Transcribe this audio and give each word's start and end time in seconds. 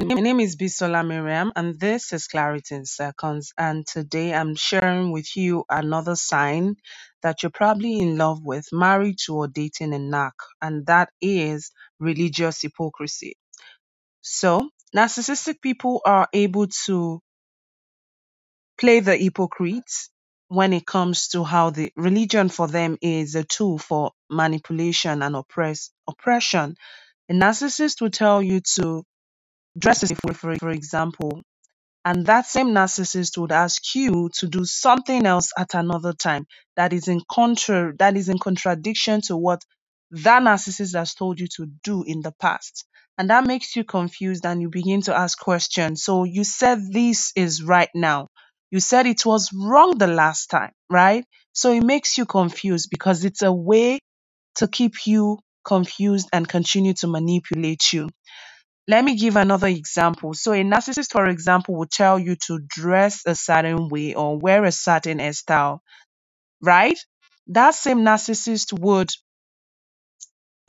Um, 0.00 0.08
my 0.08 0.14
name 0.16 0.40
is 0.40 0.56
Bisola 0.56 1.06
Miriam, 1.06 1.52
and 1.56 1.78
this 1.78 2.12
is 2.14 2.26
Clarity 2.28 2.74
in 2.76 2.86
Seconds. 2.86 3.52
And 3.58 3.86
today 3.86 4.34
I'm 4.34 4.54
sharing 4.56 5.12
with 5.12 5.36
you 5.36 5.64
another 5.70 6.16
sign 6.16 6.76
that 7.22 7.42
you're 7.42 7.50
probably 7.50 7.98
in 8.00 8.18
love 8.18 8.40
with, 8.44 8.66
married 8.72 9.18
to, 9.26 9.36
or 9.36 9.48
dating 9.48 9.94
a 9.94 9.98
narc, 9.98 10.32
and 10.62 10.86
that 10.86 11.10
is 11.20 11.72
religious 12.00 12.62
hypocrisy. 12.62 13.36
So, 14.22 14.70
narcissistic 14.96 15.62
people 15.62 16.02
are 16.06 16.28
able 16.32 16.68
to 16.86 17.20
play 18.78 19.00
the 19.00 19.16
hypocrites 19.16 20.10
when 20.48 20.72
it 20.72 20.86
comes 20.86 21.28
to 21.28 21.44
how 21.44 21.70
the 21.70 21.92
religion 21.96 22.48
for 22.48 22.68
them 22.68 22.98
is 23.02 23.34
a 23.34 23.44
tool 23.44 23.78
for 23.78 24.12
manipulation 24.30 25.22
and 25.22 25.36
oppress 25.36 25.90
oppression. 26.08 26.76
A 27.30 27.34
narcissist 27.34 28.00
will 28.00 28.10
tell 28.10 28.42
you 28.42 28.60
to 28.76 29.04
dress 29.78 30.02
as 30.04 30.10
if, 30.12 30.18
for, 30.18 30.34
for 30.56 30.70
example, 30.70 31.40
and 32.04 32.26
that 32.26 32.46
same 32.46 32.68
narcissist 32.70 33.38
would 33.38 33.52
ask 33.52 33.94
you 33.94 34.30
to 34.38 34.48
do 34.48 34.66
something 34.66 35.26
else 35.26 35.52
at 35.58 35.74
another 35.76 36.14
time 36.14 36.46
that 36.76 36.94
is 36.94 37.08
in 37.08 37.22
contra 37.30 37.94
that 37.98 38.18
is 38.18 38.28
in 38.30 38.40
contradiction 38.40 39.22
to 39.22 39.38
what 39.38 39.62
that 40.12 40.42
narcissist 40.42 40.96
has 40.96 41.14
told 41.14 41.40
you 41.40 41.48
to 41.56 41.68
do 41.84 42.04
in 42.04 42.22
the 42.22 42.32
past. 42.40 42.86
And 43.18 43.30
that 43.30 43.46
makes 43.46 43.76
you 43.76 43.84
confused 43.84 44.46
and 44.46 44.62
you 44.62 44.70
begin 44.70 45.02
to 45.04 45.16
ask 45.16 45.38
questions. 45.38 46.04
So 46.04 46.24
you 46.24 46.44
said 46.44 46.80
this 46.92 47.32
is 47.36 47.62
right 47.62 47.90
now. 47.94 48.28
You 48.72 48.80
said 48.80 49.06
it 49.06 49.26
was 49.26 49.52
wrong 49.54 49.98
the 49.98 50.08
last 50.08 50.48
time, 50.48 50.72
right? 50.90 51.24
So 51.54 51.72
it 51.72 51.84
makes 51.84 52.18
you 52.18 52.26
confused 52.26 52.88
because 52.90 53.24
it's 53.24 53.42
a 53.44 53.52
way 53.52 54.00
to 54.56 54.68
keep 54.68 55.06
you 55.06 55.38
confused 55.64 56.28
and 56.32 56.48
continue 56.48 56.94
to 56.94 57.08
manipulate 57.08 57.92
you. 57.92 58.10
Let 58.88 59.04
me 59.04 59.16
give 59.16 59.36
another 59.36 59.68
example. 59.68 60.34
So, 60.34 60.52
a 60.52 60.62
narcissist, 60.62 61.12
for 61.12 61.26
example, 61.26 61.76
will 61.76 61.86
tell 61.86 62.18
you 62.18 62.36
to 62.46 62.58
dress 62.68 63.22
a 63.26 63.34
certain 63.34 63.88
way 63.88 64.14
or 64.14 64.38
wear 64.38 64.64
a 64.64 64.72
certain 64.72 65.18
hairstyle, 65.18 65.80
right? 66.62 66.98
That 67.48 67.74
same 67.74 68.00
narcissist 68.00 68.78
would 68.78 69.10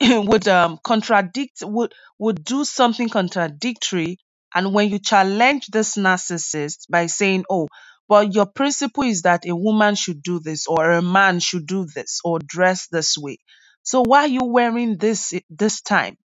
would 0.02 0.48
um 0.48 0.78
contradict 0.84 1.62
would 1.62 1.92
would 2.18 2.44
do 2.44 2.64
something 2.64 3.08
contradictory 3.08 4.18
and 4.54 4.74
when 4.74 4.90
you 4.90 4.98
challenge 4.98 5.66
this 5.68 5.96
narcissist 5.96 6.86
by 6.90 7.06
saying 7.06 7.44
oh 7.50 7.68
but 8.08 8.34
your 8.34 8.46
principle 8.46 9.04
is 9.04 9.22
that 9.22 9.46
a 9.46 9.54
woman 9.56 9.94
should 9.94 10.22
do 10.22 10.38
this 10.40 10.66
or 10.66 10.90
a 10.92 11.02
man 11.02 11.40
should 11.40 11.66
do 11.66 11.86
this 11.94 12.20
or 12.24 12.38
dress 12.40 12.88
this 12.88 13.16
way 13.18 13.38
so 13.82 14.02
why 14.06 14.24
are 14.24 14.28
you 14.28 14.44
wearing 14.44 14.96
this 14.98 15.32
this 15.50 15.80
time 15.80 16.16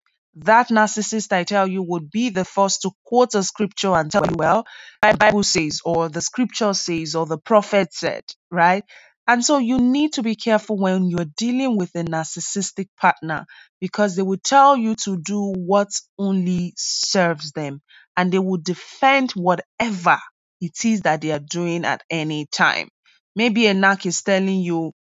that 0.45 0.69
narcissist 0.69 1.31
i 1.33 1.43
tell 1.43 1.67
you 1.67 1.83
would 1.83 2.09
be 2.11 2.29
the 2.29 2.45
first 2.45 2.81
to 2.81 2.91
quote 3.05 3.33
a 3.35 3.43
scripture 3.43 3.93
and 3.95 4.11
tell 4.11 4.25
you 4.25 4.35
well 4.37 4.65
my 5.03 5.13
bible 5.13 5.43
says 5.43 5.81
or 5.85 6.09
the 6.09 6.21
scripture 6.21 6.73
says 6.73 7.15
or 7.15 7.25
the 7.25 7.37
prophet 7.37 7.93
said 7.93 8.23
right 8.51 8.83
and 9.27 9.43
so 9.43 9.57
you 9.57 9.77
need 9.79 10.13
to 10.13 10.23
be 10.23 10.35
careful 10.35 10.77
when 10.77 11.09
you're 11.09 11.25
dealing 11.37 11.77
with 11.77 11.93
a 11.95 12.03
narcissistic 12.03 12.87
partner 12.99 13.45
because 13.81 14.15
they 14.15 14.21
will 14.21 14.37
tell 14.43 14.77
you 14.77 14.95
to 14.95 15.17
do 15.17 15.53
what 15.57 15.89
only 16.17 16.73
serves 16.77 17.51
them 17.51 17.81
and 18.15 18.31
they 18.31 18.39
will 18.39 18.57
defend 18.57 19.31
whatever 19.33 20.17
it 20.61 20.85
is 20.85 21.01
that 21.01 21.21
they 21.21 21.31
are 21.31 21.39
doing 21.39 21.85
at 21.85 22.03
any 22.09 22.45
time. 22.47 22.87
Maybe 23.35 23.67
a 23.67 23.73
narc 23.73 24.05
is 24.05 24.23
telling 24.23 24.61
you, 24.61 24.93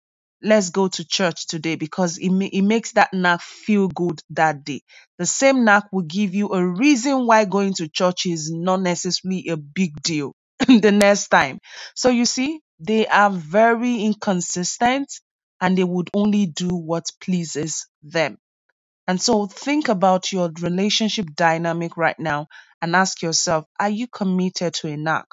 let's 0.47 0.69
go 0.71 0.87
to 0.87 1.05
church 1.05 1.47
today 1.47 1.75
because 1.75 2.17
it, 2.17 2.29
ma- 2.31 2.49
it 2.51 2.61
makes 2.63 2.93
that 2.93 3.11
narc 3.13 3.41
feel 3.41 3.87
good 3.89 4.21
that 4.31 4.63
day. 4.63 4.81
The 5.19 5.25
same 5.25 5.57
narc 5.57 5.83
will 5.91 6.03
give 6.03 6.33
you 6.35 6.49
a 6.49 6.65
reason 6.65 7.27
why 7.27 7.45
going 7.45 7.73
to 7.75 7.89
church 7.89 8.25
is 8.25 8.51
not 8.51 8.81
necessarily 8.81 9.47
a 9.49 9.57
big 9.57 10.01
deal 10.01 10.33
the 10.67 10.91
next 10.91 11.29
time. 11.29 11.59
So 11.95 12.09
you 12.09 12.25
see, 12.25 12.61
they 12.79 13.07
are 13.07 13.31
very 13.31 14.03
inconsistent 14.03 15.11
and 15.61 15.77
they 15.77 15.83
would 15.83 16.09
only 16.13 16.45
do 16.47 16.69
what 16.69 17.05
pleases 17.21 17.87
them. 18.03 18.37
And 19.07 19.21
so 19.21 19.47
think 19.47 19.89
about 19.89 20.31
your 20.31 20.49
relationship 20.61 21.27
dynamic 21.35 21.97
right 21.97 22.17
now 22.19 22.47
and 22.81 22.95
ask 22.95 23.21
yourself, 23.21 23.65
are 23.79 23.89
you 23.89 24.07
committed 24.07 24.73
to 24.75 24.87
a 24.87 24.97
narc? 24.97 25.25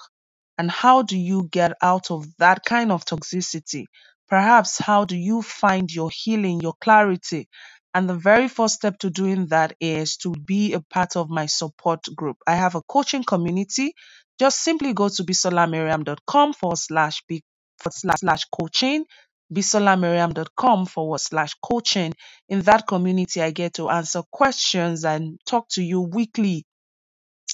And 0.59 0.71
how 0.71 1.03
do 1.03 1.17
you 1.19 1.49
get 1.51 1.73
out 1.83 2.11
of 2.11 2.27
that 2.39 2.65
kind 2.65 2.93
of 2.93 3.05
toxicity? 3.05 3.87
Perhaps 4.29 4.79
how 4.79 5.05
do 5.05 5.17
you 5.17 5.43
find 5.43 5.93
your 5.93 6.11
healing, 6.11 6.61
your 6.61 6.75
clarity? 6.81 7.49
And 7.95 8.09
the 8.09 8.15
very 8.17 8.49
first 8.49 8.75
step 8.77 8.99
to 9.01 9.11
doing 9.11 9.47
that 9.47 9.77
is 9.81 10.17
to 10.19 10.33
be 10.33 10.73
a 10.73 10.81
part 10.81 11.17
of 11.17 11.31
my 11.31 11.47
support 11.47 12.01
group. 12.17 12.39
I 12.47 12.57
have 12.57 12.75
a 12.75 12.83
coaching 12.83 13.25
community. 13.25 13.95
Just 14.39 14.63
simply 14.65 14.93
go 14.95 15.09
to 15.09 15.23
bisolamiriam.com 15.25 16.55
forward 16.55 16.79
slash 16.79 17.23
big 17.29 17.43
forward 17.79 18.19
slash 18.19 18.45
coaching, 18.47 19.05
bisolamiriam.com 19.53 20.87
forward 20.87 21.21
slash 21.21 21.55
coaching. 21.63 22.13
In 22.49 22.63
that 22.63 22.87
community, 22.89 23.43
I 23.43 23.53
get 23.53 23.75
to 23.75 23.91
answer 23.91 24.23
questions 24.33 25.05
and 25.05 25.39
talk 25.47 25.69
to 25.71 25.83
you 25.83 26.01
weekly 26.01 26.65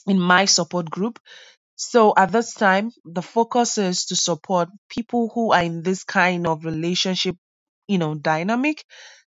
in 0.06 0.18
my 0.18 0.46
support 0.46 0.90
group. 0.90 1.18
So 1.82 2.12
at 2.16 2.30
this 2.30 2.52
time, 2.54 2.92
the 3.06 3.22
focus 3.22 3.78
is 3.78 4.04
to 4.06 4.16
support 4.16 4.68
people 4.90 5.30
who 5.34 5.52
are 5.52 5.62
in 5.62 5.82
this 5.82 6.04
kind 6.04 6.46
of 6.46 6.64
relationship, 6.64 7.36
you 7.88 7.96
know, 7.98 8.14
dynamic. 8.14 8.84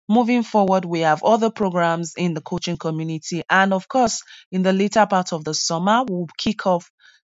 Moving 0.09 0.43
forward, 0.43 0.85
we 0.85 1.01
have 1.01 1.23
other 1.23 1.51
programs 1.51 2.13
in 2.17 2.33
the 2.33 2.41
coaching 2.41 2.77
community. 2.77 3.43
And 3.49 3.73
of 3.73 3.87
course, 3.87 4.23
in 4.51 4.63
the 4.63 4.73
later 4.73 5.05
part 5.05 5.33
of 5.33 5.43
the 5.45 5.53
summer, 5.53 6.03
we'll 6.07 6.27
kick 6.37 6.65
off 6.65 6.89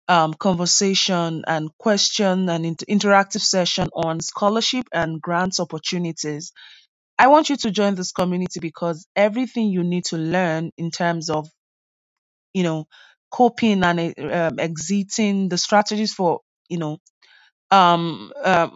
um, 0.08 0.34
conversation 0.34 1.44
and 1.46 1.70
question 1.78 2.48
and 2.48 2.66
inter- 2.66 2.86
interactive 2.88 3.42
session 3.42 3.88
on 3.94 4.20
scholarship 4.20 4.86
and 4.92 5.20
grants 5.22 5.60
opportunities. 5.60 6.52
I 7.18 7.28
want 7.28 7.50
you 7.50 7.56
to 7.58 7.70
join 7.70 7.94
this 7.96 8.12
community 8.12 8.60
because 8.60 9.06
everything 9.16 9.68
you 9.68 9.84
need 9.84 10.06
to 10.06 10.18
learn 10.18 10.70
in 10.78 10.90
terms 10.90 11.30
of 11.30 11.48
you 12.54 12.62
know, 12.62 12.86
coping 13.32 13.82
and 13.84 14.00
uh, 14.18 14.50
exiting 14.58 15.48
the 15.48 15.58
strategies 15.58 16.14
for, 16.14 16.40
you 16.68 16.78
know, 16.78 16.98
um, 17.70 18.32
uh, 18.42 18.68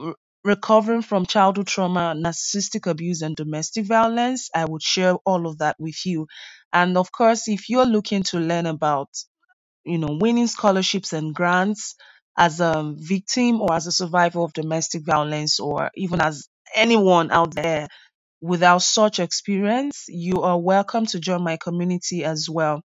recovering 0.45 1.03
from 1.03 1.27
childhood 1.27 1.67
trauma, 1.67 2.15
narcissistic 2.17 2.91
abuse, 2.91 3.23
and 3.23 3.37
domestic 3.37 3.87
violence. 3.87 4.51
I 4.55 4.65
would 4.65 4.83
share 4.83 5.15
all 5.27 5.47
of 5.47 5.59
that 5.59 5.77
with 5.79 6.05
you. 6.07 6.27
And 6.73 6.97
of 6.97 7.13
course, 7.13 7.49
if 7.49 7.69
you're 7.69 7.87
looking 7.87 8.23
to 8.25 8.39
learn 8.39 8.67
about, 8.67 9.09
you 9.85 9.99
know, 9.99 10.19
winning 10.21 10.47
scholarships 10.47 11.13
and 11.13 11.35
grants 11.35 11.95
as 12.37 12.61
a 12.61 12.93
victim 12.97 13.61
or 13.61 13.75
as 13.75 13.87
a 13.87 13.93
survivor 13.93 14.41
of 14.41 14.53
domestic 14.53 15.05
violence, 15.05 15.61
or 15.61 15.91
even 15.95 16.21
as 16.21 16.49
anyone 16.75 17.31
out 17.31 17.55
there 17.55 17.89
without 18.43 18.83
such 18.83 19.21
experience, 19.21 20.05
you 20.09 20.43
are 20.43 20.59
welcome 20.61 21.07
to 21.07 21.21
join 21.21 21.43
my 21.45 21.57
community 21.59 22.25
as 22.25 22.49
well. 22.51 22.83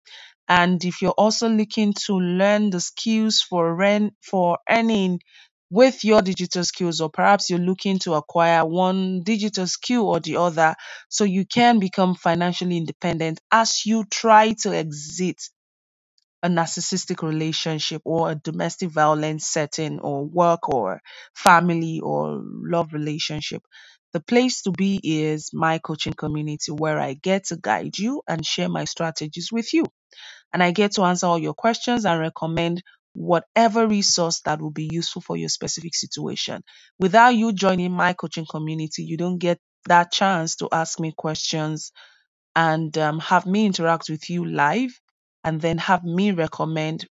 And 0.49 0.85
if 0.85 1.03
you're 1.03 1.13
also 1.13 1.49
looking 1.49 1.95
to 2.07 2.15
learn 2.15 2.71
the 2.71 2.81
skills 2.81 3.43
for 3.43 3.75
rent 3.75 4.15
for 4.23 4.59
earning 4.71 5.21
with 5.71 6.05
your 6.05 6.23
digital 6.23 6.65
skills, 6.65 7.01
or 7.01 7.11
perhaps 7.11 7.51
you're 7.51 7.59
looking 7.59 7.99
to 8.01 8.15
acquire 8.15 8.65
one 8.67 9.23
digital 9.25 9.67
skill 9.67 10.09
or 10.09 10.21
the 10.21 10.37
other 10.37 10.75
so 11.09 11.25
you 11.25 11.47
can 11.47 11.81
become 11.81 12.15
financially 12.15 12.77
independent 12.77 13.41
as 13.53 13.87
you 13.87 14.05
try 14.11 14.53
to 14.63 14.75
exit 14.77 15.41
a 16.45 16.49
narcissistic 16.51 17.23
relationship 17.27 18.03
or 18.07 18.33
a 18.33 18.37
domestic 18.37 18.91
violence 18.91 19.47
setting 19.49 20.01
or 20.01 20.27
work 20.27 20.69
or 20.71 21.03
family 21.35 22.01
or 22.03 22.43
love 22.45 22.95
relationship. 22.95 23.63
The 24.15 24.21
place 24.21 24.63
to 24.65 24.73
be 24.73 25.01
is 25.05 25.51
my 25.55 25.79
coaching 25.81 26.15
community 26.15 26.73
where 26.73 27.01
I 27.01 27.15
get 27.15 27.47
to 27.47 27.59
guide 27.59 27.99
you 27.99 28.23
and 28.29 28.47
share 28.47 28.71
my 28.71 28.85
strategies 28.87 29.51
with 29.53 29.75
you 29.75 29.87
and 30.53 30.63
I 30.63 30.73
get 30.73 30.93
to 30.95 31.03
answer 31.05 31.27
all 31.27 31.39
your 31.39 31.55
questions 31.55 32.07
and 32.07 32.21
recommend 32.21 32.83
whatever 33.15 33.87
resource 33.87 34.41
that 34.43 34.61
will 34.61 34.71
be 34.73 34.89
useful 34.93 35.23
for 35.23 35.37
your 35.37 35.49
specific 35.51 35.95
situation. 35.95 36.63
Without 36.99 37.31
you 37.37 37.53
joining 37.53 37.93
my 37.93 38.15
coaching 38.15 38.47
community, 38.51 39.05
you 39.05 39.17
don't 39.17 39.39
get 39.39 39.61
that 39.87 40.13
chance 40.13 40.57
to 40.57 40.69
ask 40.73 41.01
me 41.01 41.13
questions 41.17 41.93
and 42.57 42.97
um, 42.99 43.21
have 43.21 43.47
me 43.47 43.67
interact 43.67 44.09
with 44.11 44.31
you 44.31 44.45
live 44.47 44.93
and 45.45 45.61
then 45.61 45.79
have 45.79 46.05
me 46.05 46.33
recommend 46.33 47.07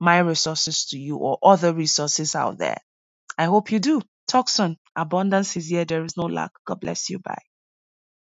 my 0.00 0.18
resources 0.20 0.86
to 0.86 0.98
you 0.98 1.16
or 1.18 1.38
other 1.42 1.72
resources 1.74 2.34
out 2.36 2.58
there. 2.58 2.78
I 3.38 3.44
hope 3.46 3.72
you 3.72 3.80
do. 3.80 4.02
Talk 4.28 4.48
soon. 4.50 4.78
Abundance 4.96 5.56
is 5.56 5.68
here. 5.68 5.84
There 5.86 6.04
is 6.04 6.16
no 6.16 6.24
lack. 6.24 6.52
God 6.66 6.80
bless 6.80 7.10
you. 7.10 7.20
Bye. 7.20 7.53